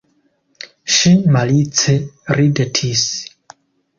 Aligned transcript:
Ŝi 0.93 1.11
malice 1.35 1.95
ridetis. 2.39 3.03